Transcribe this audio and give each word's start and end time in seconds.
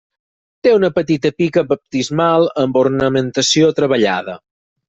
Té 0.67 0.71
una 0.77 0.89
petita 0.95 1.31
pica 1.41 1.63
baptismal 1.73 2.49
amb 2.65 2.83
ornamentació 2.85 3.73
treballada. 3.83 4.39